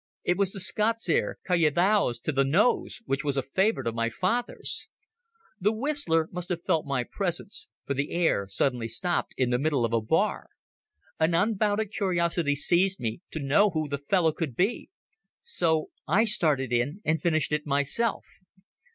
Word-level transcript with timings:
It 0.23 0.35
was 0.35 0.51
the 0.51 0.59
Scots 0.59 1.07
air: 1.09 1.37
"Ca' 1.45 1.53
the 1.57 1.71
yowes 1.75 2.19
to 2.21 2.31
the 2.31 2.43
knowes," 2.43 3.03
which 3.05 3.23
was 3.23 3.37
a 3.37 3.43
favourite 3.43 3.85
of 3.85 3.93
my 3.93 4.09
father's. 4.09 4.87
The 5.59 5.71
whistler 5.71 6.27
must 6.31 6.49
have 6.49 6.63
felt 6.65 6.87
my 6.87 7.03
presence, 7.03 7.67
for 7.85 7.93
the 7.93 8.09
air 8.09 8.47
suddenly 8.47 8.87
stopped 8.87 9.35
in 9.37 9.51
the 9.51 9.59
middle 9.59 9.85
of 9.85 9.93
a 9.93 10.01
bar. 10.01 10.47
An 11.19 11.35
unbounded 11.35 11.91
curiosity 11.91 12.55
seized 12.55 12.99
me 12.99 13.21
to 13.29 13.37
know 13.39 13.69
who 13.69 13.87
the 13.87 13.99
fellow 13.99 14.31
could 14.31 14.55
be. 14.55 14.89
So 15.43 15.91
I 16.07 16.23
started 16.23 16.73
in 16.73 17.01
and 17.05 17.21
finished 17.21 17.51
it 17.51 17.67
myself. 17.67 18.25